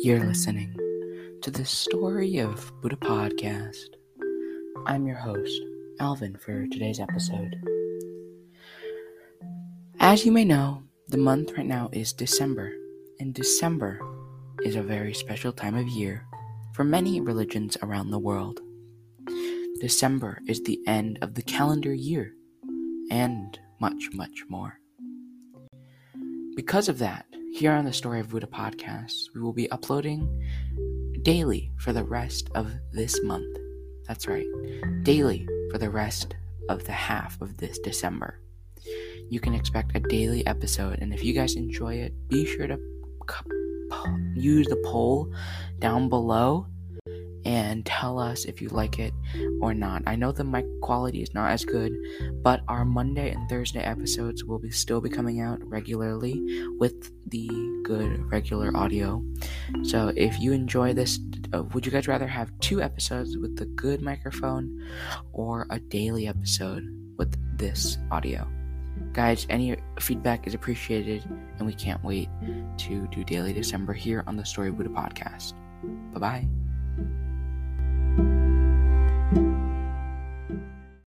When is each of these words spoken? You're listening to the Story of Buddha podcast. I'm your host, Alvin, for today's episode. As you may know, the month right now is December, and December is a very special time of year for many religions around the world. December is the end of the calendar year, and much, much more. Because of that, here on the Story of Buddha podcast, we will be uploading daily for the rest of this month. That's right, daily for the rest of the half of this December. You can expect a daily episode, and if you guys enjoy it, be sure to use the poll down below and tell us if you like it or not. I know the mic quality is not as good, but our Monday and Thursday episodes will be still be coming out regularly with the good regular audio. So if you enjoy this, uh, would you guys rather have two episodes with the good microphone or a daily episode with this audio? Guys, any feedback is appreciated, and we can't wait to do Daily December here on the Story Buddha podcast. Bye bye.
You're 0.00 0.24
listening 0.24 0.76
to 1.42 1.50
the 1.50 1.64
Story 1.64 2.38
of 2.38 2.72
Buddha 2.80 2.94
podcast. 2.94 3.96
I'm 4.86 5.08
your 5.08 5.16
host, 5.16 5.60
Alvin, 5.98 6.36
for 6.36 6.68
today's 6.68 7.00
episode. 7.00 7.56
As 9.98 10.24
you 10.24 10.30
may 10.30 10.44
know, 10.44 10.84
the 11.08 11.18
month 11.18 11.50
right 11.56 11.66
now 11.66 11.90
is 11.92 12.12
December, 12.12 12.72
and 13.18 13.34
December 13.34 14.00
is 14.62 14.76
a 14.76 14.82
very 14.82 15.12
special 15.12 15.52
time 15.52 15.74
of 15.74 15.88
year 15.88 16.24
for 16.74 16.84
many 16.84 17.20
religions 17.20 17.76
around 17.82 18.10
the 18.10 18.20
world. 18.20 18.60
December 19.80 20.38
is 20.46 20.62
the 20.62 20.78
end 20.86 21.18
of 21.22 21.34
the 21.34 21.42
calendar 21.42 21.92
year, 21.92 22.34
and 23.10 23.58
much, 23.80 24.10
much 24.12 24.44
more. 24.48 24.78
Because 26.54 26.88
of 26.88 27.00
that, 27.00 27.26
here 27.52 27.72
on 27.72 27.84
the 27.84 27.92
Story 27.92 28.20
of 28.20 28.30
Buddha 28.30 28.46
podcast, 28.46 29.34
we 29.34 29.40
will 29.40 29.52
be 29.52 29.70
uploading 29.70 30.46
daily 31.22 31.72
for 31.76 31.92
the 31.92 32.04
rest 32.04 32.50
of 32.54 32.72
this 32.92 33.22
month. 33.22 33.56
That's 34.06 34.28
right, 34.28 34.46
daily 35.02 35.48
for 35.70 35.78
the 35.78 35.90
rest 35.90 36.36
of 36.68 36.84
the 36.84 36.92
half 36.92 37.40
of 37.40 37.56
this 37.56 37.78
December. 37.78 38.38
You 39.28 39.40
can 39.40 39.54
expect 39.54 39.96
a 39.96 40.00
daily 40.00 40.46
episode, 40.46 40.98
and 41.00 41.12
if 41.12 41.24
you 41.24 41.32
guys 41.32 41.56
enjoy 41.56 41.94
it, 41.94 42.28
be 42.28 42.46
sure 42.46 42.66
to 42.66 42.78
use 44.34 44.66
the 44.68 44.82
poll 44.84 45.32
down 45.80 46.08
below 46.08 46.66
and 47.44 47.84
tell 47.86 48.18
us 48.18 48.44
if 48.44 48.60
you 48.60 48.68
like 48.68 48.98
it 48.98 49.12
or 49.60 49.74
not. 49.74 50.02
I 50.06 50.16
know 50.16 50.32
the 50.32 50.44
mic 50.44 50.66
quality 50.80 51.22
is 51.22 51.34
not 51.34 51.50
as 51.50 51.64
good, 51.64 51.92
but 52.42 52.62
our 52.68 52.84
Monday 52.84 53.30
and 53.30 53.48
Thursday 53.48 53.80
episodes 53.80 54.44
will 54.44 54.58
be 54.58 54.70
still 54.70 55.00
be 55.00 55.08
coming 55.08 55.40
out 55.40 55.58
regularly 55.64 56.42
with 56.78 57.10
the 57.30 57.48
good 57.84 58.30
regular 58.30 58.76
audio. 58.76 59.24
So 59.82 60.12
if 60.16 60.38
you 60.40 60.52
enjoy 60.52 60.94
this, 60.94 61.18
uh, 61.54 61.62
would 61.74 61.86
you 61.86 61.92
guys 61.92 62.08
rather 62.08 62.26
have 62.26 62.50
two 62.60 62.82
episodes 62.82 63.36
with 63.36 63.56
the 63.56 63.66
good 63.66 64.02
microphone 64.02 64.86
or 65.32 65.66
a 65.70 65.78
daily 65.78 66.26
episode 66.26 66.84
with 67.16 67.36
this 67.58 67.98
audio? 68.10 68.46
Guys, 69.12 69.46
any 69.48 69.76
feedback 70.00 70.46
is 70.46 70.54
appreciated, 70.54 71.24
and 71.58 71.66
we 71.66 71.72
can't 71.72 72.02
wait 72.04 72.28
to 72.78 73.06
do 73.08 73.24
Daily 73.24 73.52
December 73.52 73.92
here 73.92 74.24
on 74.26 74.36
the 74.36 74.44
Story 74.44 74.70
Buddha 74.70 74.90
podcast. 74.90 75.54
Bye 76.12 76.20
bye. 76.20 76.67